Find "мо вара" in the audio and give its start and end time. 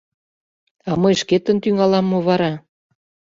2.11-2.53